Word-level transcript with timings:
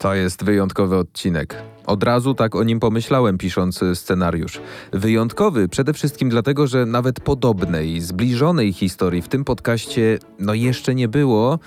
To 0.00 0.14
jest 0.14 0.44
wyjątkowy 0.44 0.96
odcinek. 0.96 1.62
Od 1.86 2.04
razu 2.04 2.34
tak 2.34 2.56
o 2.56 2.64
nim 2.64 2.80
pomyślałem, 2.80 3.38
pisząc 3.38 3.80
scenariusz. 3.94 4.60
Wyjątkowy 4.92 5.68
przede 5.68 5.92
wszystkim 5.92 6.28
dlatego, 6.28 6.66
że 6.66 6.86
nawet 6.86 7.20
podobnej, 7.20 8.00
zbliżonej 8.00 8.72
historii 8.72 9.22
w 9.22 9.28
tym 9.28 9.44
podcaście 9.44 10.18
no 10.38 10.54
jeszcze 10.54 10.94
nie 10.94 11.08
było 11.08 11.58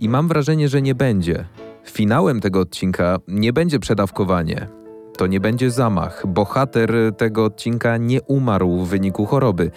i 0.00 0.08
mam 0.08 0.28
wrażenie, 0.28 0.68
że 0.68 0.82
nie 0.82 0.94
będzie. 0.94 1.44
Finałem 1.84 2.40
tego 2.40 2.60
odcinka 2.60 3.18
nie 3.28 3.52
będzie 3.52 3.78
przedawkowanie. 3.78 4.68
To 5.16 5.26
nie 5.26 5.40
będzie 5.40 5.70
zamach. 5.70 6.26
Bohater 6.26 6.92
tego 7.16 7.44
odcinka 7.44 7.96
nie 7.96 8.22
umarł 8.22 8.78
w 8.78 8.88
wyniku 8.88 9.26
choroby. 9.26 9.70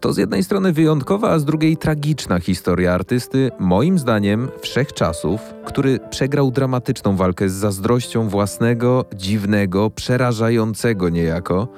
To 0.00 0.12
z 0.12 0.16
jednej 0.16 0.44
strony 0.44 0.72
wyjątkowa, 0.72 1.30
a 1.30 1.38
z 1.38 1.44
drugiej 1.44 1.76
tragiczna 1.76 2.40
historia 2.40 2.94
artysty, 2.94 3.50
moim 3.58 3.98
zdaniem 3.98 4.48
wszechczasów, 4.60 5.40
który 5.64 5.98
przegrał 6.10 6.50
dramatyczną 6.50 7.16
walkę 7.16 7.48
z 7.48 7.52
zazdrością 7.52 8.28
własnego, 8.28 9.04
dziwnego, 9.14 9.90
przerażającego 9.90 11.08
niejako 11.08 11.68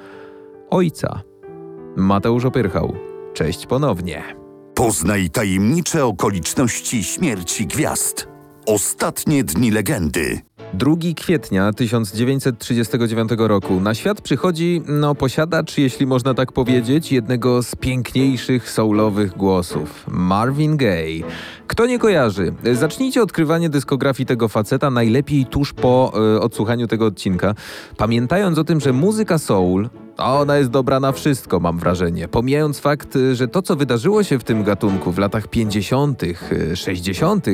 ojca. 0.69 1.21
Mateusz 1.95 2.45
Opyrchał. 2.45 2.93
Cześć 3.33 3.65
ponownie. 3.65 4.23
Poznaj 4.75 5.29
tajemnicze 5.29 6.05
okoliczności 6.05 7.03
śmierci 7.03 7.67
gwiazd. 7.67 8.27
Ostatnie 8.65 9.43
dni 9.43 9.71
legendy. 9.71 10.39
2 10.73 10.95
kwietnia 11.15 11.73
1939 11.73 13.29
roku 13.37 13.81
na 13.81 13.93
świat 13.93 14.21
przychodzi, 14.21 14.81
no 14.87 15.15
posiadacz, 15.15 15.77
jeśli 15.77 16.05
można 16.05 16.33
tak 16.33 16.51
powiedzieć, 16.51 17.11
jednego 17.11 17.63
z 17.63 17.75
piękniejszych 17.75 18.69
soulowych 18.69 19.37
głosów 19.37 20.05
Marvin 20.07 20.77
Gaye. 20.77 21.23
Kto 21.67 21.85
nie 21.85 21.99
kojarzy? 21.99 22.53
Zacznijcie 22.73 23.21
odkrywanie 23.21 23.69
dyskografii 23.69 24.27
tego 24.27 24.47
faceta 24.47 24.89
najlepiej 24.91 25.45
tuż 25.45 25.73
po 25.73 26.13
y, 26.35 26.41
odsłuchaniu 26.41 26.87
tego 26.87 27.05
odcinka, 27.05 27.55
pamiętając 27.97 28.57
o 28.57 28.63
tym, 28.63 28.79
że 28.79 28.93
muzyka 28.93 29.37
soul 29.37 29.89
ona 30.25 30.57
jest 30.57 30.69
dobra 30.69 30.99
na 30.99 31.11
wszystko, 31.11 31.59
mam 31.59 31.77
wrażenie. 31.77 32.27
Pomijając 32.27 32.79
fakt, 32.79 33.17
że 33.33 33.47
to, 33.47 33.61
co 33.61 33.75
wydarzyło 33.75 34.23
się 34.23 34.39
w 34.39 34.43
tym 34.43 34.63
gatunku 34.63 35.11
w 35.11 35.17
latach 35.17 35.47
50., 35.47 36.21
60., 36.75 37.45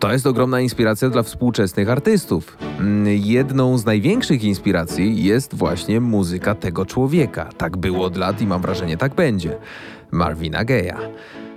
to 0.00 0.12
jest 0.12 0.26
ogromna 0.26 0.60
inspiracja 0.60 1.10
dla 1.10 1.22
współczesnych 1.22 1.90
artystów. 1.90 2.58
Mm, 2.78 3.06
jedną 3.08 3.78
z 3.78 3.84
największych 3.84 4.44
inspiracji 4.44 5.24
jest 5.24 5.54
właśnie 5.54 6.00
muzyka 6.00 6.54
tego 6.54 6.86
człowieka. 6.86 7.48
Tak 7.56 7.76
było 7.76 8.04
od 8.04 8.16
lat 8.16 8.40
i 8.40 8.46
mam 8.46 8.62
wrażenie, 8.62 8.96
tak 8.96 9.14
będzie. 9.14 9.56
Marvina 10.10 10.64
Gaye'a. 10.64 10.96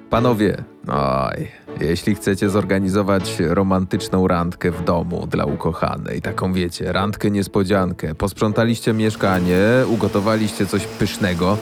Panowie, 0.09 0.63
oj, 0.87 1.47
jeśli 1.81 2.15
chcecie 2.15 2.49
zorganizować 2.49 3.39
romantyczną 3.39 4.27
randkę 4.27 4.71
w 4.71 4.83
domu 4.83 5.27
dla 5.27 5.45
ukochanej, 5.45 6.21
taką 6.21 6.53
wiecie, 6.53 6.91
randkę 6.93 7.31
niespodziankę, 7.31 8.15
posprzątaliście 8.15 8.93
mieszkanie, 8.93 9.59
ugotowaliście 9.87 10.65
coś 10.65 10.85
pysznego, 10.85 11.57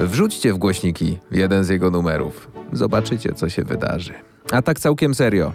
wrzućcie 0.00 0.52
w 0.52 0.58
głośniki 0.58 1.18
jeden 1.30 1.64
z 1.64 1.68
jego 1.68 1.90
numerów. 1.90 2.50
Zobaczycie, 2.72 3.32
co 3.32 3.48
się 3.48 3.64
wydarzy. 3.64 4.14
A 4.52 4.62
tak 4.62 4.80
całkiem 4.80 5.14
serio. 5.14 5.52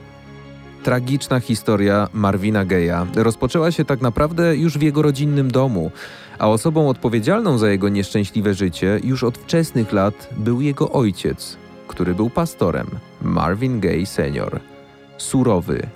Tragiczna 0.83 1.39
historia 1.39 2.07
Marvina 2.13 2.65
Geja 2.65 3.07
rozpoczęła 3.15 3.71
się 3.71 3.85
tak 3.85 4.01
naprawdę 4.01 4.55
już 4.55 4.77
w 4.77 4.81
jego 4.81 5.01
rodzinnym 5.01 5.51
domu, 5.51 5.91
a 6.39 6.49
osobą 6.49 6.89
odpowiedzialną 6.89 7.57
za 7.57 7.69
jego 7.69 7.89
nieszczęśliwe 7.89 8.53
życie 8.53 8.99
już 9.03 9.23
od 9.23 9.38
wczesnych 9.38 9.93
lat 9.93 10.29
był 10.38 10.61
jego 10.61 10.91
ojciec, 10.91 11.62
który 11.93 12.15
był 12.15 12.29
pastorem, 12.29 12.87
Marvin 13.21 13.79
Gaye 13.79 14.05
senior. 14.05 14.59
Surowy, 15.17 15.87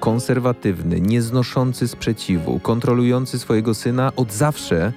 konserwatywny, 0.00 1.00
nieznoszący 1.00 1.88
sprzeciwu, 1.88 2.60
kontrolujący 2.60 3.38
swojego 3.38 3.74
syna 3.74 4.12
od 4.16 4.32
zawsze 4.32 4.92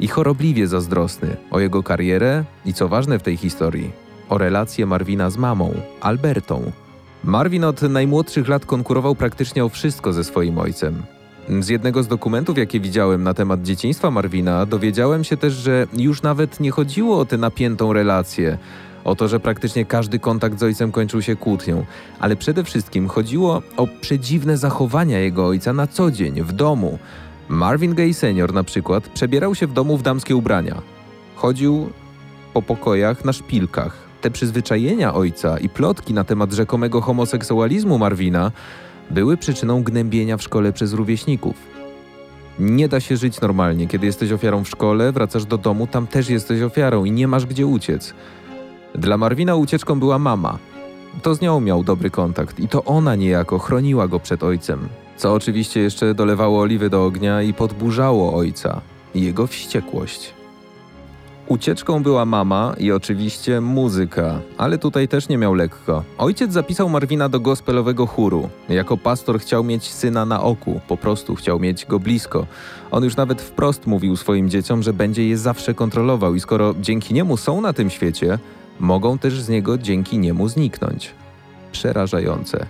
i 0.00 0.08
chorobliwie 0.08 0.66
zazdrosny 0.66 1.36
o 1.50 1.60
jego 1.60 1.82
karierę 1.82 2.44
i 2.64 2.74
co 2.74 2.88
ważne 2.88 3.18
w 3.18 3.22
tej 3.22 3.36
historii, 3.36 3.90
o 4.28 4.38
relację 4.38 4.86
Marvina 4.86 5.30
z 5.30 5.36
mamą, 5.36 5.74
Albertą. 6.00 6.72
Marvin 7.24 7.64
od 7.64 7.82
najmłodszych 7.82 8.48
lat 8.48 8.66
konkurował 8.66 9.14
praktycznie 9.14 9.64
o 9.64 9.68
wszystko 9.68 10.12
ze 10.12 10.24
swoim 10.24 10.58
ojcem. 10.58 11.02
Z 11.60 11.68
jednego 11.68 12.02
z 12.02 12.08
dokumentów, 12.08 12.58
jakie 12.58 12.80
widziałem 12.80 13.22
na 13.22 13.34
temat 13.34 13.62
dzieciństwa 13.62 14.10
Marvina, 14.10 14.66
dowiedziałem 14.66 15.24
się 15.24 15.36
też, 15.36 15.52
że 15.52 15.86
już 15.96 16.22
nawet 16.22 16.60
nie 16.60 16.70
chodziło 16.70 17.20
o 17.20 17.24
tę 17.24 17.38
napiętą 17.38 17.92
relację, 17.92 18.58
o 19.06 19.14
to, 19.14 19.28
że 19.28 19.40
praktycznie 19.40 19.84
każdy 19.84 20.18
kontakt 20.18 20.58
z 20.58 20.62
ojcem 20.62 20.92
kończył 20.92 21.22
się 21.22 21.36
kłótnią, 21.36 21.84
ale 22.20 22.36
przede 22.36 22.64
wszystkim 22.64 23.08
chodziło 23.08 23.62
o 23.76 23.86
przedziwne 24.00 24.56
zachowania 24.56 25.18
jego 25.18 25.46
ojca 25.46 25.72
na 25.72 25.86
co 25.86 26.10
dzień, 26.10 26.42
w 26.42 26.52
domu. 26.52 26.98
Marvin 27.48 27.94
Gaye 27.94 28.14
senior 28.14 28.54
na 28.54 28.64
przykład 28.64 29.08
przebierał 29.08 29.54
się 29.54 29.66
w 29.66 29.72
domu 29.72 29.96
w 29.96 30.02
damskie 30.02 30.36
ubrania. 30.36 30.82
Chodził 31.36 31.90
po 32.54 32.62
pokojach 32.62 33.24
na 33.24 33.32
szpilkach. 33.32 33.96
Te 34.20 34.30
przyzwyczajenia 34.30 35.14
ojca 35.14 35.58
i 35.58 35.68
plotki 35.68 36.14
na 36.14 36.24
temat 36.24 36.52
rzekomego 36.52 37.00
homoseksualizmu 37.00 37.98
Marvina 37.98 38.52
były 39.10 39.36
przyczyną 39.36 39.82
gnębienia 39.82 40.36
w 40.36 40.42
szkole 40.42 40.72
przez 40.72 40.92
rówieśników. 40.92 41.56
Nie 42.58 42.88
da 42.88 43.00
się 43.00 43.16
żyć 43.16 43.40
normalnie, 43.40 43.86
kiedy 43.86 44.06
jesteś 44.06 44.32
ofiarą 44.32 44.64
w 44.64 44.68
szkole, 44.68 45.12
wracasz 45.12 45.44
do 45.44 45.58
domu, 45.58 45.86
tam 45.86 46.06
też 46.06 46.28
jesteś 46.28 46.62
ofiarą 46.62 47.04
i 47.04 47.12
nie 47.12 47.28
masz 47.28 47.46
gdzie 47.46 47.66
uciec. 47.66 48.14
Dla 48.98 49.16
Marwina 49.16 49.56
ucieczką 49.56 50.00
była 50.00 50.18
mama. 50.18 50.58
To 51.22 51.34
z 51.34 51.40
nią 51.40 51.60
miał 51.60 51.84
dobry 51.84 52.10
kontakt 52.10 52.60
i 52.60 52.68
to 52.68 52.84
ona 52.84 53.14
niejako 53.14 53.58
chroniła 53.58 54.08
go 54.08 54.20
przed 54.20 54.42
ojcem, 54.42 54.88
co 55.16 55.34
oczywiście 55.34 55.80
jeszcze 55.80 56.14
dolewało 56.14 56.60
oliwy 56.60 56.90
do 56.90 57.04
ognia 57.04 57.42
i 57.42 57.54
podburzało 57.54 58.34
ojca 58.34 58.80
jego 59.14 59.46
wściekłość. 59.46 60.34
Ucieczką 61.48 62.02
była 62.02 62.24
mama 62.24 62.74
i 62.78 62.92
oczywiście 62.92 63.60
muzyka, 63.60 64.40
ale 64.58 64.78
tutaj 64.78 65.08
też 65.08 65.28
nie 65.28 65.38
miał 65.38 65.54
lekko. 65.54 66.02
Ojciec 66.18 66.52
zapisał 66.52 66.88
Marwina 66.88 67.28
do 67.28 67.40
gospelowego 67.40 68.06
chóru. 68.06 68.48
Jako 68.68 68.96
pastor 68.96 69.40
chciał 69.40 69.64
mieć 69.64 69.92
syna 69.92 70.26
na 70.26 70.42
oku, 70.42 70.80
po 70.88 70.96
prostu 70.96 71.34
chciał 71.34 71.60
mieć 71.60 71.86
go 71.86 71.98
blisko. 72.00 72.46
On 72.90 73.04
już 73.04 73.16
nawet 73.16 73.42
wprost 73.42 73.86
mówił 73.86 74.16
swoim 74.16 74.50
dzieciom, 74.50 74.82
że 74.82 74.92
będzie 74.92 75.28
je 75.28 75.38
zawsze 75.38 75.74
kontrolował 75.74 76.34
i 76.34 76.40
skoro 76.40 76.74
dzięki 76.80 77.14
niemu 77.14 77.36
są 77.36 77.60
na 77.60 77.72
tym 77.72 77.90
świecie, 77.90 78.38
mogą 78.80 79.18
też 79.18 79.40
z 79.40 79.48
niego 79.48 79.78
dzięki 79.78 80.18
niemu 80.18 80.48
zniknąć. 80.48 81.14
Przerażające. 81.72 82.66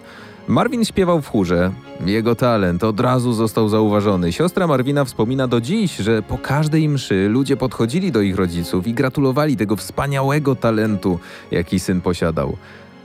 Marvin 0.48 0.84
śpiewał 0.84 1.22
w 1.22 1.28
chórze. 1.28 1.70
Jego 2.06 2.34
talent 2.34 2.84
od 2.84 3.00
razu 3.00 3.32
został 3.32 3.68
zauważony. 3.68 4.32
Siostra 4.32 4.66
Marwina 4.66 5.04
wspomina 5.04 5.48
do 5.48 5.60
dziś, 5.60 5.96
że 5.96 6.22
po 6.22 6.38
każdej 6.38 6.88
mszy 6.88 7.28
ludzie 7.28 7.56
podchodzili 7.56 8.12
do 8.12 8.20
ich 8.20 8.36
rodziców 8.36 8.86
i 8.86 8.94
gratulowali 8.94 9.56
tego 9.56 9.76
wspaniałego 9.76 10.56
talentu, 10.56 11.18
jaki 11.50 11.80
syn 11.80 12.00
posiadał. 12.00 12.56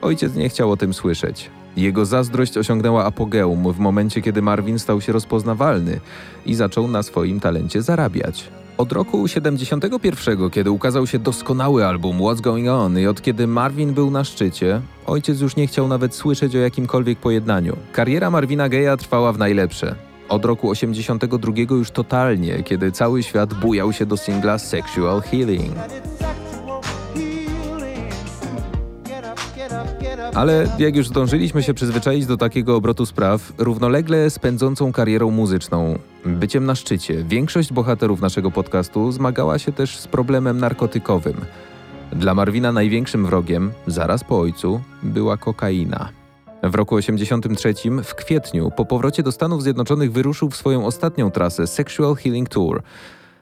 Ojciec 0.01 0.35
nie 0.35 0.49
chciał 0.49 0.71
o 0.71 0.77
tym 0.77 0.93
słyszeć. 0.93 1.49
Jego 1.77 2.05
zazdrość 2.05 2.57
osiągnęła 2.57 3.05
apogeum 3.05 3.73
w 3.73 3.79
momencie, 3.79 4.21
kiedy 4.21 4.41
Marvin 4.41 4.79
stał 4.79 5.01
się 5.01 5.11
rozpoznawalny 5.11 5.99
i 6.45 6.55
zaczął 6.55 6.87
na 6.87 7.03
swoim 7.03 7.39
talencie 7.39 7.81
zarabiać. 7.81 8.60
Od 8.77 8.91
roku 8.91 9.27
71, 9.27 10.49
kiedy 10.49 10.71
ukazał 10.71 11.07
się 11.07 11.19
doskonały 11.19 11.85
album 11.85 12.17
What's 12.17 12.41
Going 12.41 12.67
On 12.67 12.99
i 12.99 13.05
od 13.07 13.21
kiedy 13.21 13.47
Marvin 13.47 13.93
był 13.93 14.11
na 14.11 14.23
szczycie, 14.23 14.81
ojciec 15.05 15.41
już 15.41 15.55
nie 15.55 15.67
chciał 15.67 15.87
nawet 15.87 16.15
słyszeć 16.15 16.55
o 16.55 16.59
jakimkolwiek 16.59 17.19
pojednaniu. 17.19 17.77
Kariera 17.91 18.29
Marvina 18.29 18.69
Geja 18.69 18.97
trwała 18.97 19.33
w 19.33 19.37
najlepsze. 19.37 19.95
Od 20.29 20.45
roku 20.45 20.69
82 20.69 21.53
już 21.69 21.91
totalnie, 21.91 22.63
kiedy 22.63 22.91
cały 22.91 23.23
świat 23.23 23.53
bujał 23.53 23.93
się 23.93 24.05
do 24.05 24.17
singla 24.17 24.57
Sexual 24.57 25.21
Healing. 25.21 25.75
Ale 30.35 30.67
jak 30.79 30.95
już 30.95 31.07
zdążyliśmy 31.07 31.63
się 31.63 31.73
przyzwyczaić 31.73 32.25
do 32.25 32.37
takiego 32.37 32.75
obrotu 32.75 33.05
spraw, 33.05 33.53
równolegle 33.57 34.29
z 34.29 34.39
pędzącą 34.39 34.91
karierą 34.91 35.31
muzyczną, 35.31 35.99
byciem 36.25 36.65
na 36.65 36.75
szczycie, 36.75 37.23
większość 37.23 37.73
bohaterów 37.73 38.21
naszego 38.21 38.51
podcastu 38.51 39.11
zmagała 39.11 39.59
się 39.59 39.71
też 39.71 39.97
z 39.97 40.07
problemem 40.07 40.57
narkotykowym. 40.57 41.35
Dla 42.11 42.33
Marwina 42.33 42.71
największym 42.71 43.25
wrogiem, 43.25 43.71
zaraz 43.87 44.23
po 44.23 44.39
ojcu, 44.39 44.81
była 45.03 45.37
kokaina. 45.37 46.09
W 46.63 46.75
roku 46.75 46.95
83 46.95 47.73
w 48.03 48.15
kwietniu 48.15 48.71
po 48.77 48.85
powrocie 48.85 49.23
do 49.23 49.31
Stanów 49.31 49.63
Zjednoczonych 49.63 50.11
wyruszył 50.11 50.49
w 50.49 50.55
swoją 50.55 50.85
ostatnią 50.85 51.31
trasę 51.31 51.67
Sexual 51.67 52.15
Healing 52.15 52.49
Tour. 52.49 52.83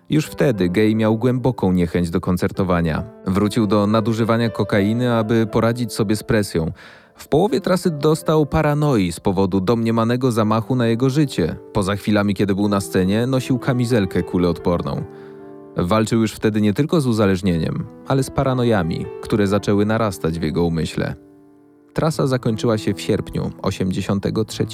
Już 0.09 0.25
wtedy 0.25 0.69
gej 0.69 0.95
miał 0.95 1.17
głęboką 1.17 1.71
niechęć 1.71 2.09
do 2.09 2.21
koncertowania. 2.21 3.03
Wrócił 3.27 3.67
do 3.67 3.88
nadużywania 3.88 4.50
kokainy, 4.50 5.13
aby 5.13 5.47
poradzić 5.47 5.94
sobie 5.94 6.15
z 6.15 6.23
presją. 6.23 6.71
W 7.15 7.27
połowie 7.27 7.61
trasy 7.61 7.91
dostał 7.91 8.45
paranoi 8.45 9.11
z 9.11 9.19
powodu 9.19 9.61
domniemanego 9.61 10.31
zamachu 10.31 10.75
na 10.75 10.88
jego 10.88 11.09
życie. 11.09 11.56
Poza 11.73 11.95
chwilami, 11.95 12.35
kiedy 12.35 12.56
był 12.56 12.67
na 12.67 12.81
scenie, 12.81 13.27
nosił 13.27 13.59
kamizelkę 13.59 14.23
kuleodporną. 14.23 15.03
Walczył 15.77 16.21
już 16.21 16.33
wtedy 16.33 16.61
nie 16.61 16.73
tylko 16.73 17.01
z 17.01 17.07
uzależnieniem, 17.07 17.85
ale 18.07 18.23
z 18.23 18.29
paranojami, 18.29 19.06
które 19.21 19.47
zaczęły 19.47 19.85
narastać 19.85 20.39
w 20.39 20.44
jego 20.44 20.63
umyśle. 20.63 21.15
Trasa 21.94 22.27
zakończyła 22.27 22.77
się 22.77 22.94
w 22.94 23.01
sierpniu 23.01 23.51
83. 23.61 24.65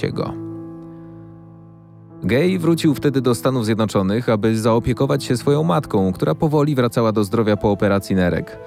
Gay 2.26 2.60
wrócił 2.60 2.96
wtedy 2.96 3.22
do 3.22 3.36
Stanów 3.36 3.66
Zjednoczonych, 3.66 4.30
aby 4.30 4.58
zaopiekować 4.58 5.24
się 5.24 5.38
swoją 5.38 5.64
matką, 5.64 6.14
która 6.14 6.36
powoli 6.36 6.76
wracała 6.76 7.12
do 7.12 7.24
zdrowia 7.24 7.58
po 7.58 7.72
operacji 7.72 8.16
nerek. 8.16 8.58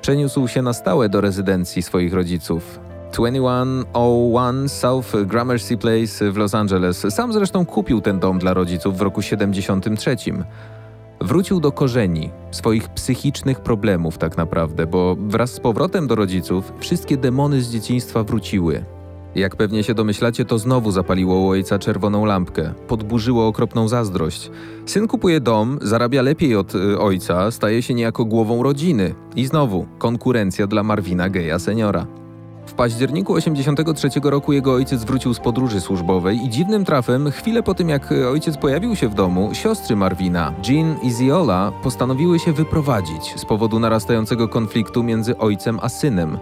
Przeniósł 0.00 0.48
się 0.48 0.62
na 0.62 0.72
stałe 0.72 1.08
do 1.08 1.20
rezydencji 1.20 1.82
swoich 1.82 2.14
rodziców. 2.14 2.80
2101 3.12 4.68
South 4.68 5.08
Gramercy 5.26 5.76
Place 5.76 6.32
w 6.32 6.36
Los 6.36 6.54
Angeles. 6.54 7.06
Sam 7.10 7.32
zresztą 7.32 7.66
kupił 7.66 8.00
ten 8.00 8.18
dom 8.18 8.38
dla 8.38 8.54
rodziców 8.54 8.98
w 8.98 9.00
roku 9.00 9.22
73. 9.22 10.16
Wrócił 11.20 11.60
do 11.60 11.72
korzeni 11.72 12.30
swoich 12.50 12.88
psychicznych 12.88 13.60
problemów, 13.60 14.18
tak 14.18 14.36
naprawdę, 14.36 14.86
bo 14.86 15.16
wraz 15.18 15.50
z 15.50 15.60
powrotem 15.60 16.06
do 16.06 16.14
rodziców 16.14 16.72
wszystkie 16.78 17.16
demony 17.16 17.62
z 17.62 17.70
dzieciństwa 17.70 18.22
wróciły. 18.24 18.84
Jak 19.34 19.56
pewnie 19.56 19.82
się 19.82 19.94
domyślacie, 19.94 20.44
to 20.44 20.58
znowu 20.58 20.90
zapaliło 20.90 21.40
u 21.40 21.48
ojca 21.48 21.78
czerwoną 21.78 22.24
lampkę, 22.24 22.74
podburzyło 22.88 23.46
okropną 23.46 23.88
zazdrość. 23.88 24.50
Syn 24.86 25.08
kupuje 25.08 25.40
dom, 25.40 25.78
zarabia 25.82 26.22
lepiej 26.22 26.56
od 26.56 26.74
y, 26.74 26.98
ojca, 26.98 27.50
staje 27.50 27.82
się 27.82 27.94
niejako 27.94 28.24
głową 28.24 28.62
rodziny. 28.62 29.14
I 29.36 29.46
znowu 29.46 29.86
konkurencja 29.98 30.66
dla 30.66 30.82
Marvina 30.82 31.28
Geja 31.28 31.58
seniora. 31.58 32.06
W 32.66 32.74
październiku 32.74 33.32
83 33.32 34.08
roku 34.22 34.52
jego 34.52 34.72
ojciec 34.72 35.04
wrócił 35.04 35.34
z 35.34 35.40
podróży 35.40 35.80
służbowej 35.80 36.36
i 36.44 36.48
dziwnym 36.48 36.84
trafem, 36.84 37.30
chwilę 37.30 37.62
po 37.62 37.74
tym 37.74 37.88
jak 37.88 38.14
ojciec 38.30 38.56
pojawił 38.56 38.96
się 38.96 39.08
w 39.08 39.14
domu, 39.14 39.50
siostry 39.52 39.96
Marvina, 39.96 40.54
Jean 40.68 40.96
i 41.02 41.10
Ziola, 41.10 41.72
postanowiły 41.82 42.38
się 42.38 42.52
wyprowadzić 42.52 43.34
z 43.36 43.44
powodu 43.44 43.80
narastającego 43.80 44.48
konfliktu 44.48 45.02
między 45.02 45.38
ojcem 45.38 45.78
a 45.82 45.88
synem. 45.88 46.38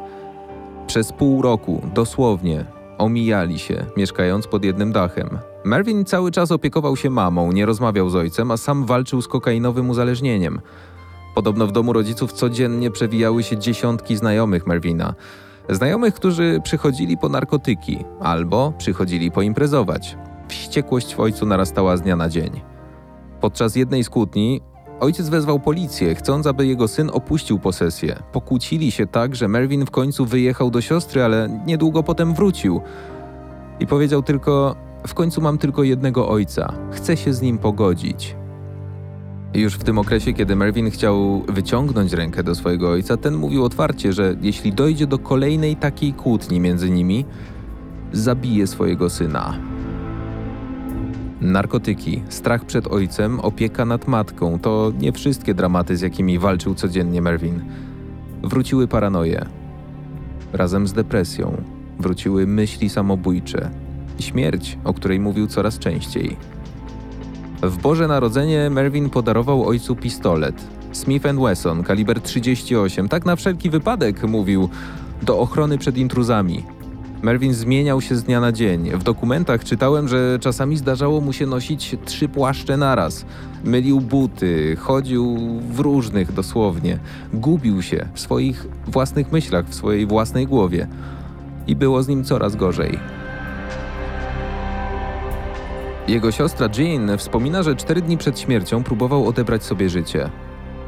Przez 0.86 1.12
pół 1.12 1.42
roku, 1.42 1.82
dosłownie, 1.94 2.75
omijali 2.98 3.58
się, 3.58 3.86
mieszkając 3.96 4.46
pod 4.46 4.64
jednym 4.64 4.92
dachem. 4.92 5.38
Marvin 5.64 6.04
cały 6.04 6.30
czas 6.30 6.52
opiekował 6.52 6.96
się 6.96 7.10
mamą, 7.10 7.52
nie 7.52 7.66
rozmawiał 7.66 8.10
z 8.10 8.16
ojcem, 8.16 8.50
a 8.50 8.56
sam 8.56 8.84
walczył 8.84 9.22
z 9.22 9.28
kokainowym 9.28 9.90
uzależnieniem. 9.90 10.60
Podobno 11.34 11.66
w 11.66 11.72
domu 11.72 11.92
rodziców 11.92 12.32
codziennie 12.32 12.90
przewijały 12.90 13.42
się 13.42 13.56
dziesiątki 13.56 14.16
znajomych 14.16 14.66
Marvina. 14.66 15.14
Znajomych, 15.68 16.14
którzy 16.14 16.60
przychodzili 16.64 17.18
po 17.18 17.28
narkotyki 17.28 18.04
albo 18.20 18.72
przychodzili 18.78 19.30
poimprezować. 19.30 20.16
Wściekłość 20.48 21.14
w 21.14 21.20
ojcu 21.20 21.46
narastała 21.46 21.96
z 21.96 22.02
dnia 22.02 22.16
na 22.16 22.28
dzień. 22.28 22.60
Podczas 23.40 23.76
jednej 23.76 24.04
z 24.04 24.10
kłótni 24.10 24.60
ojciec 25.00 25.28
wezwał 25.28 25.60
policję, 25.60 26.14
chcąc, 26.14 26.46
aby 26.46 26.66
jego 26.66 26.88
syn 26.88 27.10
opuścił 27.12 27.58
posesję. 27.58 28.22
Pokłócili 28.32 28.90
się 28.90 29.06
tak, 29.06 29.36
że 29.36 29.48
Mervin 29.48 29.86
w 29.86 29.90
końcu 29.90 30.26
wyjechał 30.26 30.70
do 30.70 30.80
siostry, 30.80 31.22
ale 31.22 31.60
niedługo 31.66 32.02
potem 32.02 32.34
wrócił. 32.34 32.80
I 33.80 33.86
powiedział 33.86 34.22
tylko: 34.22 34.76
W 35.06 35.14
końcu 35.14 35.40
mam 35.40 35.58
tylko 35.58 35.82
jednego 35.82 36.28
ojca, 36.28 36.72
chcę 36.90 37.16
się 37.16 37.32
z 37.32 37.42
nim 37.42 37.58
pogodzić. 37.58 38.36
Już 39.54 39.74
w 39.74 39.84
tym 39.84 39.98
okresie, 39.98 40.32
kiedy 40.32 40.56
Mervin 40.56 40.90
chciał 40.90 41.42
wyciągnąć 41.48 42.12
rękę 42.12 42.42
do 42.42 42.54
swojego 42.54 42.90
ojca, 42.90 43.16
ten 43.16 43.34
mówił 43.34 43.64
otwarcie, 43.64 44.12
że 44.12 44.36
jeśli 44.40 44.72
dojdzie 44.72 45.06
do 45.06 45.18
kolejnej 45.18 45.76
takiej 45.76 46.12
kłótni 46.12 46.60
między 46.60 46.90
nimi, 46.90 47.24
zabije 48.12 48.66
swojego 48.66 49.10
syna. 49.10 49.75
Narkotyki, 51.40 52.22
strach 52.28 52.64
przed 52.64 52.86
ojcem, 52.86 53.40
opieka 53.40 53.84
nad 53.84 54.08
matką 54.08 54.58
to 54.58 54.92
nie 54.98 55.12
wszystkie 55.12 55.54
dramaty, 55.54 55.96
z 55.96 56.00
jakimi 56.00 56.38
walczył 56.38 56.74
codziennie 56.74 57.22
Mervin. 57.22 57.64
Wróciły 58.42 58.88
paranoje. 58.88 59.46
Razem 60.52 60.86
z 60.86 60.92
depresją 60.92 61.62
wróciły 61.98 62.46
myśli 62.46 62.88
samobójcze 62.88 63.70
śmierć, 64.18 64.78
o 64.84 64.94
której 64.94 65.20
mówił 65.20 65.46
coraz 65.46 65.78
częściej. 65.78 66.36
W 67.62 67.78
Boże 67.82 68.08
Narodzenie 68.08 68.70
Mervin 68.70 69.10
podarował 69.10 69.68
ojcu 69.68 69.96
pistolet. 69.96 70.64
Smith 70.92 71.26
Wesson, 71.42 71.82
kaliber 71.82 72.20
38, 72.20 73.08
tak 73.08 73.26
na 73.26 73.36
wszelki 73.36 73.70
wypadek, 73.70 74.22
mówił, 74.22 74.68
do 75.22 75.38
ochrony 75.38 75.78
przed 75.78 75.98
intruzami. 75.98 76.64
Mervin 77.26 77.54
zmieniał 77.54 78.00
się 78.00 78.16
z 78.16 78.24
dnia 78.24 78.40
na 78.40 78.52
dzień. 78.52 78.90
W 78.90 79.02
dokumentach 79.02 79.64
czytałem, 79.64 80.08
że 80.08 80.38
czasami 80.40 80.76
zdarzało 80.76 81.20
mu 81.20 81.32
się 81.32 81.46
nosić 81.46 81.96
trzy 82.04 82.28
płaszcze 82.28 82.76
naraz. 82.76 83.26
Mylił 83.64 84.00
buty, 84.00 84.76
chodził 84.76 85.36
w 85.70 85.80
różnych 85.80 86.32
dosłownie. 86.32 86.98
Gubił 87.32 87.82
się 87.82 88.08
w 88.14 88.20
swoich 88.20 88.66
własnych 88.86 89.32
myślach, 89.32 89.66
w 89.66 89.74
swojej 89.74 90.06
własnej 90.06 90.46
głowie. 90.46 90.88
I 91.66 91.76
było 91.76 92.02
z 92.02 92.08
nim 92.08 92.24
coraz 92.24 92.56
gorzej. 92.56 92.98
Jego 96.08 96.32
siostra 96.32 96.68
Jean 96.78 97.18
wspomina, 97.18 97.62
że 97.62 97.76
cztery 97.76 98.00
dni 98.02 98.18
przed 98.18 98.40
śmiercią 98.40 98.82
próbował 98.82 99.28
odebrać 99.28 99.64
sobie 99.64 99.88
życie. 99.88 100.30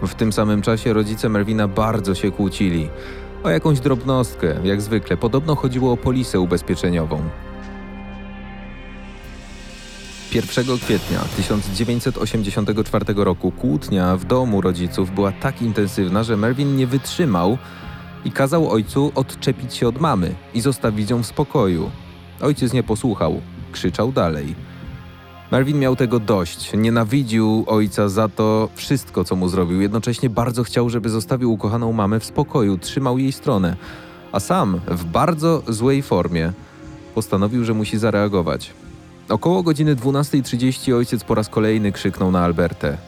W 0.02 0.14
tym 0.14 0.32
samym 0.32 0.62
czasie 0.62 0.92
rodzice 0.92 1.28
Merwina 1.28 1.68
bardzo 1.68 2.14
się 2.14 2.30
kłócili. 2.30 2.88
O 3.44 3.50
jakąś 3.50 3.80
drobnostkę, 3.80 4.54
jak 4.64 4.82
zwykle, 4.82 5.16
podobno 5.16 5.54
chodziło 5.54 5.92
o 5.92 5.96
polisę 5.96 6.40
ubezpieczeniową. 6.40 7.22
1 10.34 10.78
kwietnia 10.78 11.20
1984 11.36 13.04
roku 13.16 13.52
kłótnia 13.52 14.16
w 14.16 14.24
domu 14.24 14.60
rodziców 14.60 15.14
była 15.14 15.32
tak 15.32 15.62
intensywna, 15.62 16.22
że 16.22 16.36
Mervin 16.36 16.76
nie 16.76 16.86
wytrzymał 16.86 17.58
i 18.24 18.30
kazał 18.30 18.70
ojcu 18.70 19.12
odczepić 19.14 19.74
się 19.74 19.88
od 19.88 20.00
mamy 20.00 20.34
i 20.54 20.60
zostawić 20.60 21.10
ją 21.10 21.22
w 21.22 21.26
spokoju. 21.26 21.90
Ojciec 22.40 22.72
nie 22.72 22.82
posłuchał, 22.82 23.40
krzyczał 23.72 24.12
dalej. 24.12 24.54
Marvin 25.50 25.78
miał 25.78 25.96
tego 25.96 26.20
dość. 26.20 26.72
Nienawidził 26.74 27.64
ojca 27.66 28.08
za 28.08 28.28
to 28.28 28.68
wszystko, 28.74 29.24
co 29.24 29.36
mu 29.36 29.48
zrobił. 29.48 29.80
Jednocześnie 29.80 30.30
bardzo 30.30 30.64
chciał, 30.64 30.90
żeby 30.90 31.08
zostawił 31.08 31.52
ukochaną 31.52 31.92
mamę 31.92 32.20
w 32.20 32.24
spokoju, 32.24 32.78
trzymał 32.78 33.18
jej 33.18 33.32
stronę. 33.32 33.76
A 34.32 34.40
sam, 34.40 34.80
w 34.88 35.04
bardzo 35.04 35.62
złej 35.68 36.02
formie, 36.02 36.52
postanowił, 37.14 37.64
że 37.64 37.74
musi 37.74 37.98
zareagować. 37.98 38.72
Około 39.28 39.62
godziny 39.62 39.96
12.30 39.96 40.94
ojciec 40.94 41.24
po 41.24 41.34
raz 41.34 41.48
kolejny 41.48 41.92
krzyknął 41.92 42.30
na 42.30 42.44
Albertę, 42.44 42.98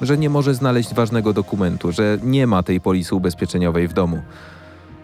że 0.00 0.18
nie 0.18 0.30
może 0.30 0.54
znaleźć 0.54 0.94
ważnego 0.94 1.32
dokumentu, 1.32 1.92
że 1.92 2.18
nie 2.22 2.46
ma 2.46 2.62
tej 2.62 2.80
polisy 2.80 3.14
ubezpieczeniowej 3.14 3.88
w 3.88 3.92
domu. 3.92 4.22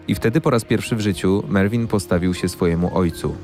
I 0.07 0.15
wtedy 0.15 0.41
po 0.41 0.49
raz 0.49 0.65
pierwszy 0.65 0.95
w 0.95 1.01
życiu 1.01 1.43
Mervin 1.47 1.87
postawił 1.87 2.33
się 2.33 2.49
swojemu 2.49 2.97
ojcu. 2.97 3.35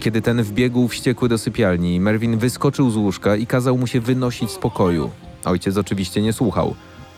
Kiedy 0.00 0.22
ten 0.22 0.42
wbiegł 0.42 0.88
wściekły 0.88 1.28
do 1.28 1.38
sypialni, 1.38 2.00
Mervin 2.00 2.38
wyskoczył 2.38 2.90
z 2.90 2.96
łóżka 2.96 3.36
i 3.36 3.46
kazał 3.46 3.78
mu 3.78 3.86
się 3.86 4.00
wynosić 4.00 4.50
z 4.50 4.58
pokoju. 4.58 5.10
Ojciec 5.44 5.76
oczywiście 5.76 6.22
nie 6.22 6.32
słuchał. 6.32 6.74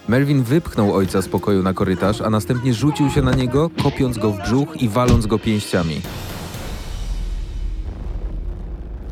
Mervin 0.08 0.42
wypchnął 0.42 0.94
ojca 0.94 1.22
z 1.22 1.28
pokoju 1.28 1.62
na 1.62 1.74
korytarz, 1.74 2.20
a 2.20 2.30
następnie 2.30 2.74
rzucił 2.74 3.10
się 3.10 3.22
na 3.22 3.32
niego, 3.32 3.70
kopiąc 3.82 4.18
go 4.18 4.32
w 4.32 4.42
brzuch 4.42 4.82
i 4.82 4.88
waląc 4.88 5.26
go 5.26 5.38
pięściami. 5.38 6.00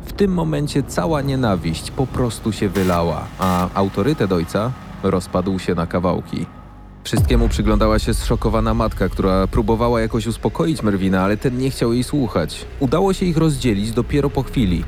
W 0.05 0.13
tym 0.13 0.33
momencie 0.33 0.83
cała 0.83 1.21
nienawiść 1.21 1.91
po 1.91 2.07
prostu 2.07 2.51
się 2.51 2.69
wylała, 2.69 3.27
a 3.39 3.69
autorytet 3.73 4.31
ojca 4.31 4.71
rozpadł 5.03 5.59
się 5.59 5.75
na 5.75 5.87
kawałki. 5.87 6.45
Wszystkiemu 7.03 7.49
przyglądała 7.49 7.99
się 7.99 8.13
zszokowana 8.13 8.73
matka, 8.73 9.09
która 9.09 9.47
próbowała 9.47 10.01
jakoś 10.01 10.27
uspokoić 10.27 10.83
Merwina, 10.83 11.21
ale 11.23 11.37
ten 11.37 11.57
nie 11.57 11.69
chciał 11.69 11.93
jej 11.93 12.03
słuchać. 12.03 12.65
Udało 12.79 13.13
się 13.13 13.25
ich 13.25 13.37
rozdzielić 13.37 13.91
dopiero 13.91 14.29
po 14.29 14.43
chwili. 14.43 14.83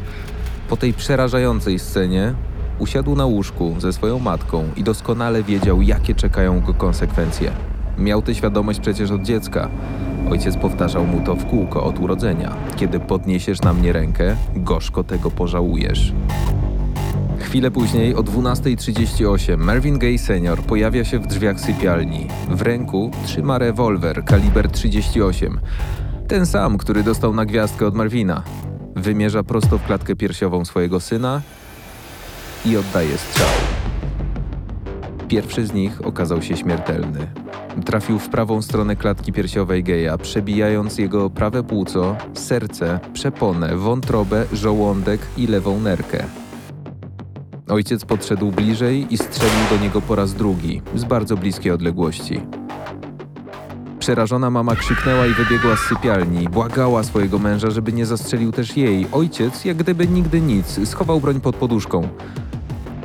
Po 0.70 0.78
tej 0.78 0.94
przerażającej 0.94 1.80
scenie 1.80 2.34
usiadł 2.80 3.16
na 3.16 3.26
łóżku 3.26 3.76
ze 3.80 3.94
swoją 3.94 4.20
matką 4.20 4.70
i 4.76 4.84
doskonale 4.84 5.44
wiedział, 5.44 5.82
jakie 5.82 6.16
czekają 6.16 6.62
go 6.62 6.74
konsekwencje. 6.74 7.52
Miał 7.98 8.22
tę 8.22 8.36
świadomość 8.36 8.80
przecież 8.80 9.12
od 9.12 9.22
dziecka. 9.22 9.70
Ojciec 10.32 10.58
powtarzał 10.58 11.06
mu 11.08 11.26
to 11.26 11.36
w 11.36 11.46
kółko 11.46 11.84
od 11.84 12.00
urodzenia. 12.00 12.56
Kiedy 12.76 13.00
podniesiesz 13.00 13.62
na 13.62 13.74
mnie 13.74 13.94
rękę, 13.94 14.36
gorzko 14.56 15.04
tego 15.04 15.32
pożałujesz. 15.32 16.14
Chwilę 17.52 17.72
później 17.72 18.16
o 18.16 18.24
12.38 18.24 19.58
Mervyn 19.58 20.00
Gay 20.00 20.18
senior 20.18 20.64
pojawia 20.64 21.06
się 21.06 21.20
w 21.20 21.28
drzwiach 21.28 21.60
sypialni. 21.60 22.28
W 22.50 22.62
ręku 22.62 23.12
trzyma 23.26 23.58
rewolwer 23.58 24.26
kaliber 24.26 24.70
38. 24.70 25.60
Ten 26.28 26.46
sam, 26.46 26.78
który 26.78 27.04
dostał 27.04 27.34
na 27.34 27.46
gwiazdkę 27.46 27.88
od 27.88 27.96
Marvina. 27.96 28.44
Wymierza 28.96 29.44
prosto 29.44 29.78
w 29.78 29.86
klatkę 29.86 30.16
piersiową 30.16 30.66
swojego 30.66 31.00
syna 31.00 31.42
i 32.66 32.78
oddaje 32.78 33.18
strzał. 33.18 33.48
Pierwszy 35.28 35.68
z 35.68 35.74
nich 35.74 36.06
okazał 36.06 36.42
się 36.42 36.58
śmiertelny. 36.58 37.28
Trafił 37.86 38.20
w 38.20 38.30
prawą 38.30 38.62
stronę 38.62 38.96
klatki 38.96 39.34
piersiowej 39.34 39.84
geja, 39.84 40.18
przebijając 40.18 40.98
jego 40.98 41.30
prawe 41.30 41.64
płuco, 41.64 42.16
serce, 42.34 43.00
przeponę, 43.14 43.76
wątrobę, 43.76 44.46
żołądek 44.54 45.22
i 45.38 45.48
lewą 45.48 45.80
nerkę. 45.80 46.41
Ojciec 47.72 48.06
podszedł 48.06 48.52
bliżej 48.52 49.14
i 49.14 49.18
strzelił 49.18 49.70
do 49.70 49.84
niego 49.84 50.02
po 50.02 50.16
raz 50.16 50.34
drugi, 50.34 50.82
z 50.96 51.04
bardzo 51.04 51.38
bliskiej 51.38 51.72
odległości. 51.72 52.42
Przerażona 54.00 54.50
mama 54.50 54.76
krzyknęła 54.76 55.28
i 55.28 55.34
wybiegła 55.34 55.76
z 55.76 55.80
sypialni. 55.80 56.50
Błagała 56.50 57.04
swojego 57.04 57.40
męża, 57.40 57.70
żeby 57.70 57.94
nie 57.94 58.06
zastrzelił 58.06 58.52
też 58.52 58.78
jej. 58.78 59.08
Ojciec, 59.12 59.66
jak 59.66 59.78
gdyby 59.78 60.08
nigdy 60.08 60.42
nic, 60.42 60.90
schował 60.90 61.20
broń 61.20 61.42
pod 61.42 61.56
poduszką. 61.56 62.08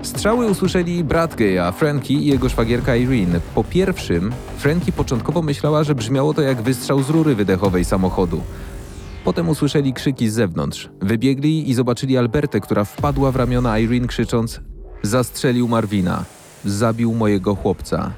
Strzały 0.02 0.46
usłyszeli 0.46 1.04
brat 1.04 1.34
geja, 1.34 1.72
Frankie 1.72 2.14
i 2.14 2.26
jego 2.26 2.48
szwagierka 2.48 2.96
Irene. 2.96 3.40
Po 3.54 3.64
pierwszym, 3.64 4.32
Frankie 4.58 4.92
początkowo 4.92 5.42
myślała, 5.42 5.84
że 5.84 5.94
brzmiało 5.94 6.34
to 6.34 6.42
jak 6.42 6.62
wystrzał 6.62 7.02
z 7.02 7.10
rury 7.10 7.34
wydechowej 7.34 7.84
samochodu. 7.84 8.40
Potem 9.26 9.48
usłyszeli 9.48 9.92
krzyki 9.92 10.28
z 10.28 10.34
zewnątrz. 10.34 10.88
Wybiegli 11.00 11.70
i 11.70 11.74
zobaczyli 11.74 12.18
Albertę, 12.18 12.60
która 12.60 12.84
wpadła 12.84 13.32
w 13.32 13.36
ramiona 13.36 13.78
Irene 13.78 14.06
krzycząc 14.06 14.60
Zastrzelił 15.02 15.68
Marvina. 15.68 16.24
Zabił 16.64 17.14
mojego 17.14 17.54
chłopca. 17.54 18.12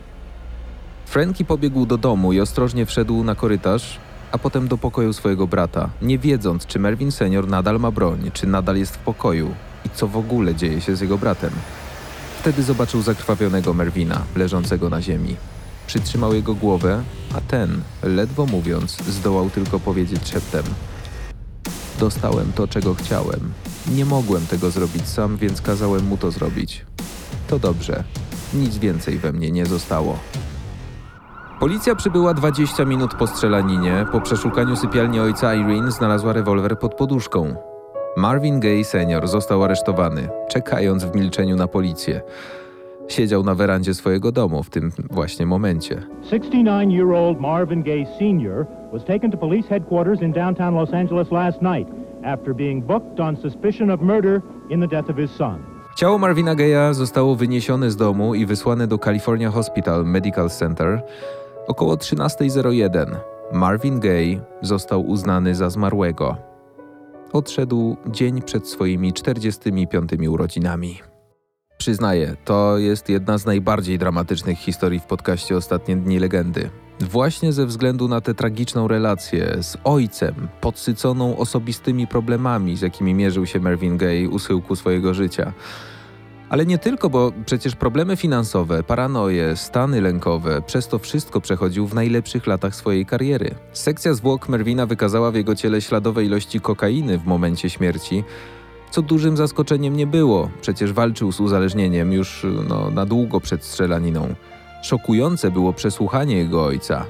Frankie 1.07 1.45
pobiegł 1.45 1.87
do 1.87 1.99
domu 1.99 2.33
i 2.33 2.41
ostrożnie 2.41 2.87
wszedł 2.87 3.25
na 3.25 3.35
korytarz, 3.35 3.99
a 4.33 4.39
potem 4.39 4.69
do 4.69 4.79
pokoju 4.79 5.13
swojego 5.13 5.47
brata, 5.47 5.91
nie 6.03 6.19
wiedząc, 6.19 6.67
czy 6.67 6.79
Mervin 6.79 7.13
senior 7.13 7.49
nadal 7.49 7.81
ma 7.81 7.91
broń, 7.91 8.31
czy 8.33 8.47
nadal 8.47 8.77
jest 8.77 8.97
w 8.97 8.99
pokoju 8.99 9.55
i 9.87 9.91
co 9.91 10.09
w 10.09 10.17
ogóle 10.17 10.55
dzieje 10.55 10.81
się 10.81 10.97
z 10.97 11.01
jego 11.01 11.19
bratem. 11.19 11.51
Wtedy 12.41 12.63
zobaczył 12.63 13.03
zakrwawionego 13.03 13.75
Mervina, 13.75 14.23
leżącego 14.37 14.89
na 14.89 15.03
ziemi. 15.03 15.37
Przytrzymał 15.87 16.35
jego 16.35 16.55
głowę, 16.55 17.03
a 17.37 17.41
ten, 17.41 17.83
ledwo 18.03 18.47
mówiąc, 18.47 18.97
zdołał 18.97 19.51
tylko 19.51 19.81
powiedzieć 19.81 20.29
szeptem: 20.29 20.65
Dostałem 21.99 22.53
to, 22.53 22.69
czego 22.69 22.95
chciałem. 22.95 23.53
Nie 23.93 24.05
mogłem 24.05 24.47
tego 24.47 24.71
zrobić 24.71 25.09
sam, 25.09 25.37
więc 25.37 25.61
kazałem 25.61 26.05
mu 26.07 26.17
to 26.17 26.31
zrobić. 26.31 26.87
To 27.49 27.59
dobrze. 27.59 28.05
Nic 28.55 28.79
więcej 28.79 29.19
we 29.19 29.33
mnie 29.33 29.51
nie 29.51 29.67
zostało. 29.67 30.19
Policja 31.61 31.95
przybyła 31.95 32.35
20 32.35 32.85
minut 32.85 33.15
po 33.15 33.27
strzelaninie. 33.27 34.07
Po 34.13 34.21
przeszukaniu 34.21 34.77
sypialni 34.77 35.21
ojca 35.21 35.55
Irene 35.55 35.93
znalazła 35.93 36.33
rewolwer 36.33 36.79
pod 36.79 36.95
poduszką. 36.95 37.55
Marvin 38.17 38.61
Gaye 38.61 38.85
senior 38.85 39.29
został 39.29 39.65
aresztowany, 39.65 40.29
czekając 40.49 41.05
w 41.05 41.15
milczeniu 41.15 41.57
na 41.57 41.67
policję. 41.67 42.23
Siedział 43.09 43.43
na 43.45 43.55
werandzie 43.55 43.95
swojego 43.95 44.33
domu 44.33 44.63
w 44.63 44.71
tym 44.71 44.93
właśnie 45.11 45.47
momencie. 45.47 46.03
69-year-old 46.31 47.41
Marvin 47.41 47.83
Gaye 47.83 48.07
Sr. 48.19 48.67
was 48.93 49.05
taken 49.05 49.31
to 49.31 49.39
police 49.39 49.69
headquarters 49.69 50.23
in 50.23 50.33
downtown 50.33 50.75
Los 50.75 50.93
Angeles 50.93 51.31
last 51.31 51.63
night 51.63 51.89
after 52.25 52.55
being 52.55 52.87
booked 52.87 53.21
on 53.21 53.37
suspicion 53.37 53.91
of 53.91 54.01
murder 54.01 54.43
in 54.71 54.81
the 54.81 54.89
death 54.89 55.11
of 55.11 55.17
his 55.17 55.31
son. 55.31 55.59
Ciało 55.97 56.19
Marvina 56.19 56.55
Gaye'a 56.55 56.95
zostało 56.95 57.37
wyniesione 57.37 57.91
z 57.91 57.97
domu 57.97 58.35
i 58.35 58.47
wysłane 58.47 58.87
do 58.87 58.99
California 58.99 59.51
Hospital 59.51 60.05
Medical 60.05 60.51
Center 60.51 61.03
około 61.67 61.95
13.01. 61.95 63.17
Marvin 63.53 64.01
Gaye 64.01 64.41
został 64.63 65.07
uznany 65.07 65.55
za 65.55 65.71
zmarłego. 65.71 66.37
Odszedł 67.33 67.97
dzień 68.07 68.43
przed 68.43 68.69
swoimi 68.69 69.13
45 69.13 70.11
urodzinami. 70.29 70.99
Przyznaję, 71.79 72.37
to 72.45 72.79
jest 72.79 73.09
jedna 73.09 73.39
z 73.39 73.47
najbardziej 73.47 73.99
dramatycznych 73.99 74.59
historii 74.59 75.01
w 75.01 75.05
podcaście 75.05 75.57
Ostatnie 75.57 75.97
Dni 75.97 76.19
Legendy. 76.19 76.71
Właśnie 77.01 77.53
ze 77.53 77.67
względu 77.67 78.09
na 78.09 78.21
tę 78.21 78.35
tragiczną 78.35 78.89
relację 78.89 79.63
z 79.63 79.77
ojcem, 79.85 80.35
podsyconą 80.61 81.37
osobistymi 81.37 82.07
problemami, 82.07 82.77
z 82.77 82.81
jakimi 82.81 83.15
mierzył 83.15 83.47
się 83.47 83.61
Marvin 83.61 83.97
Gaye 83.97 84.29
u 84.29 84.39
schyłku 84.39 84.77
swojego 84.77 85.15
życia. 85.15 85.53
Ale 86.49 86.67
nie 86.67 86.79
tylko, 86.79 87.11
bo 87.11 87.33
przecież 87.47 87.77
problemy 87.77 88.17
finansowe, 88.17 88.83
paranoje, 88.83 89.57
stany 89.57 90.01
lękowe, 90.01 90.63
przez 90.63 90.89
to 90.89 90.99
wszystko 90.99 91.41
przechodził 91.41 91.87
w 91.87 91.95
najlepszych 91.95 92.47
latach 92.47 92.75
swojej 92.75 93.07
kariery. 93.07 93.55
Sekcja 93.73 94.15
zwłok 94.15 94.49
Merwina 94.49 94.87
wykazała 94.87 95.31
w 95.31 95.35
jego 95.35 95.55
ciele 95.55 95.81
śladowe 95.81 96.25
ilości 96.25 96.61
kokainy 96.61 97.19
w 97.19 97.27
momencie 97.27 97.71
śmierci, 97.71 98.25
co 98.91 99.03
dużym 99.03 99.37
zaskoczeniem 99.37 99.97
nie 99.97 100.07
było, 100.07 100.51
przecież 100.61 100.93
walczył 100.93 101.33
z 101.33 101.41
uzależnieniem 101.41 102.13
już 102.13 102.47
no, 102.69 102.91
na 102.91 103.07
długo 103.07 103.41
przed 103.41 103.65
strzelaniną. 103.65 104.35
Szokujące 104.83 105.51
było 105.51 105.73
przesłuchanie 105.73 106.37
jego 106.37 106.65
ojca. 106.65 107.07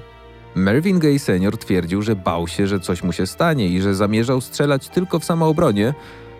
Mervyn 0.54 0.98
Gay 0.98 1.18
senior 1.18 1.58
twierdził, 1.58 2.02
że 2.02 2.16
bał 2.16 2.48
się, 2.48 2.66
że 2.66 2.80
coś 2.80 3.02
mu 3.02 3.12
się 3.12 3.26
stanie 3.26 3.68
i 3.68 3.80
że 3.80 3.94
zamierzał 3.94 4.40
strzelać 4.40 4.88
tylko 4.88 5.18
w 5.18 5.24
samoobronie, 5.24 5.94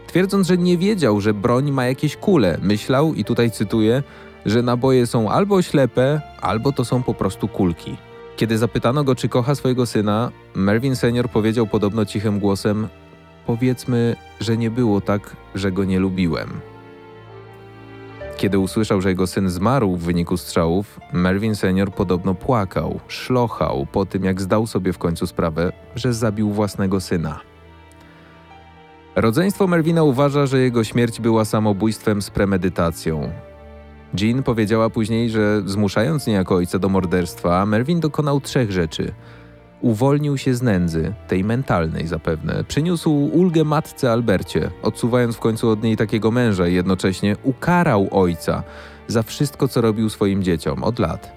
twierdząc, 0.07 0.47
że 0.47 0.59
nie 0.59 0.79
wiedział, 0.79 1.21
że 1.21 1.35
broń 1.35 1.71
ma 1.71 1.87
jakieś 1.87 2.17
kule. 2.17 2.59
Myślał, 2.63 3.15
i 3.15 3.25
tutaj 3.25 3.51
cytuję, 3.51 4.03
że 4.47 4.63
naboje 4.63 5.07
są 5.07 5.31
albo 5.31 5.63
ślepe, 5.63 6.21
albo 6.41 6.73
to 6.73 6.85
są 6.85 7.03
po 7.03 7.15
prostu 7.15 7.49
kulki. 7.49 7.97
Kiedy 8.37 8.59
zapytano 8.59 9.05
go, 9.05 9.15
czy 9.15 9.29
kocha 9.29 9.55
swojego 9.55 9.87
syna, 9.87 10.31
Mervyn 10.55 10.97
senior 10.97 11.31
powiedział 11.31 11.67
podobno 11.67 12.05
cichym 12.05 12.39
głosem: 12.41 12.89
Powiedzmy, 13.49 14.17
że 14.41 14.57
nie 14.57 14.71
było 14.71 15.01
tak, 15.01 15.37
że 15.55 15.73
go 15.73 15.85
nie 15.85 15.99
lubiłem. 15.99 16.49
Kiedy 18.37 18.59
usłyszał, 18.59 19.01
że 19.01 19.09
jego 19.09 19.27
syn 19.27 19.51
zmarł 19.51 19.97
w 19.97 20.03
wyniku 20.03 20.37
strzałów, 20.37 21.01
Mervyn 21.13 21.55
senior 21.55 21.93
podobno 21.93 22.35
płakał, 22.35 23.01
szlochał 23.09 23.87
po 23.93 24.07
tym, 24.07 24.25
jak 24.25 24.41
zdał 24.41 24.67
sobie 24.67 24.93
w 24.93 24.99
końcu 24.99 25.27
sprawę, 25.27 25.73
że 25.95 26.13
zabił 26.13 26.51
własnego 26.51 27.01
syna. 27.01 27.41
Rodzeństwo 29.17 29.67
Merwina 29.67 30.03
uważa, 30.03 30.47
że 30.47 30.59
jego 30.59 30.85
śmierć 30.85 31.21
była 31.21 31.45
samobójstwem 31.45 32.23
z 32.23 32.31
premedytacją. 32.31 33.31
Jean 34.21 34.43
powiedziała 34.43 34.91
później, 34.91 35.31
że 35.31 35.63
zmuszając 35.67 36.27
niejako 36.27 36.55
ojca 36.55 36.79
do 36.79 36.89
morderstwa, 36.89 37.67
Mervin 37.67 38.01
dokonał 38.01 38.41
trzech 38.41 38.73
rzeczy. 38.73 39.13
Uwolnił 39.81 40.39
się 40.39 40.55
z 40.55 40.63
nędzy, 40.63 41.15
tej 41.29 41.45
mentalnej 41.45 42.07
zapewne, 42.07 42.65
przyniósł 42.69 43.11
ulgę 43.11 43.65
matce 43.65 44.13
Albercie, 44.13 44.71
odsuwając 44.83 45.37
w 45.37 45.41
końcu 45.41 45.69
od 45.71 45.83
niej 45.83 45.97
takiego 45.97 46.31
męża 46.31 46.69
i 46.69 46.75
jednocześnie 46.75 47.37
ukarał 47.43 48.09
ojca 48.11 48.63
za 49.07 49.23
wszystko, 49.23 49.69
co 49.69 49.81
robił 49.81 50.11
swoim 50.11 50.43
dzieciom 50.43 50.85
od 50.85 50.99
lat. 50.99 51.33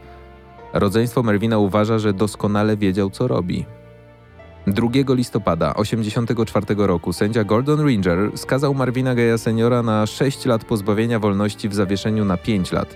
Rodzeństwo 0.74 1.24
Merwina 1.24 1.58
uważa, 1.58 2.00
że 2.00 2.14
doskonale 2.14 2.78
wiedział, 2.78 3.10
co 3.10 3.28
robi. 3.28 3.66
2 4.68 4.90
listopada 5.08 5.74
1984 5.74 6.88
roku 6.88 7.14
sędzia 7.14 7.44
Gordon 7.44 7.86
Ringer 7.88 8.32
skazał 8.36 8.74
Marvina 8.74 9.16
Gaya 9.16 9.38
seniora 9.38 9.84
na 9.84 10.06
6 10.06 10.46
lat 10.46 10.66
pozbawienia 10.66 11.20
wolności 11.20 11.70
w 11.70 11.74
zawieszeniu 11.74 12.26
na 12.26 12.38
5 12.38 12.72
lat. 12.72 12.96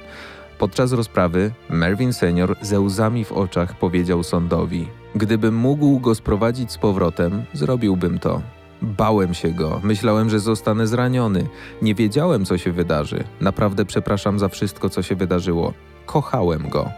Podczas 0.58 0.92
rozprawy 0.92 1.52
Mervyn 1.70 2.14
senior 2.14 2.56
ze 2.62 2.80
łzami 2.80 3.26
w 3.26 3.32
oczach 3.32 3.80
powiedział 3.80 4.24
sądowi: 4.24 4.88
Gdybym 5.16 5.56
mógł 5.56 6.00
go 6.00 6.16
sprowadzić 6.16 6.72
z 6.72 6.78
powrotem, 6.78 7.44
zrobiłbym 7.54 8.20
to. 8.20 8.42
Bałem 8.82 9.34
się 9.34 9.52
go, 9.52 9.82
myślałem, 9.84 10.30
że 10.30 10.40
zostanę 10.40 10.88
zraniony. 10.88 11.48
Nie 11.82 11.96
wiedziałem, 11.96 12.46
co 12.46 12.58
się 12.58 12.72
wydarzy. 12.72 13.24
Naprawdę 13.42 13.86
przepraszam 13.86 14.40
za 14.40 14.50
wszystko, 14.50 14.90
co 14.90 15.02
się 15.02 15.16
wydarzyło. 15.16 15.74
Kochałem 16.06 16.70
go. 16.70 16.90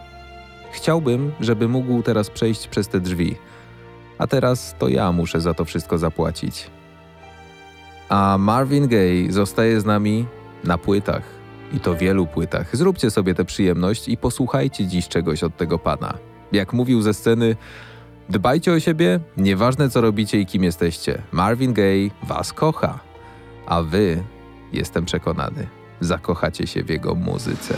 Chciałbym, 0.71 1.31
żeby 1.39 1.67
mógł 1.67 2.03
teraz 2.03 2.29
przejść 2.29 2.67
przez 2.67 2.88
te 2.88 3.00
drzwi 3.00 3.36
a 4.17 4.27
teraz 4.27 4.75
to 4.79 4.88
ja 4.88 5.12
muszę 5.12 5.41
za 5.41 5.53
to 5.53 5.65
wszystko 5.65 5.97
zapłacić. 5.97 6.69
A 8.09 8.38
Marvin 8.39 8.88
Gaye 8.88 9.31
zostaje 9.31 9.81
z 9.81 9.86
nami 9.86 10.25
na 10.63 10.77
płytach. 10.77 11.24
I 11.74 11.79
to 11.79 11.95
wielu 11.95 12.27
płytach. 12.27 12.75
Zróbcie 12.75 13.12
sobie 13.12 13.36
tę 13.36 13.45
przyjemność 13.45 14.09
i 14.09 14.17
posłuchajcie 14.17 14.88
dziś 14.88 15.07
czegoś 15.07 15.43
od 15.43 15.57
tego 15.57 15.79
pana. 15.79 16.17
Jak 16.51 16.74
mówił 16.74 17.01
ze 17.01 17.13
sceny, 17.13 17.55
Dbajcie 18.29 18.74
o 18.74 18.79
siebie, 18.79 19.19
nieważne 19.38 19.89
co 19.89 20.01
robicie 20.01 20.39
i 20.39 20.46
kim 20.46 20.63
jesteście. 20.63 21.22
Marvin 21.31 21.74
Gaye 21.74 22.10
was 22.24 22.53
kocha, 22.53 23.00
a 23.65 23.81
wy, 23.81 24.24
jestem 24.74 25.05
przekonany, 25.05 25.67
zakochacie 26.00 26.67
się 26.67 26.84
w 26.84 26.89
jego 26.89 27.15
muzyce. 27.15 27.74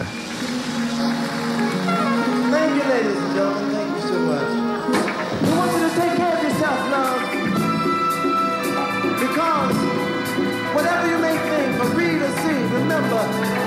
Whatever 10.73 11.09
you 13.53 13.58